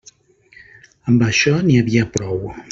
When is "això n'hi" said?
1.27-1.79